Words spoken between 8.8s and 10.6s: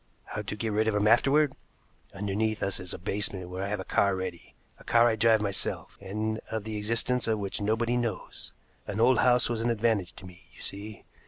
An old house was an advantage to me,